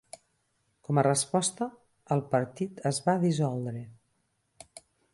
Com 0.87 0.99
a 1.01 1.03
resposta, 1.07 1.69
el 2.17 2.25
partit 2.33 2.83
es 2.93 3.03
va 3.11 3.19
dissoldre. 3.29 3.89